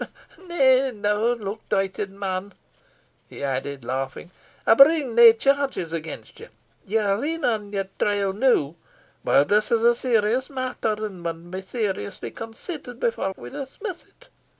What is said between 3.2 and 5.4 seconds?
he added, laughing, "I bring nae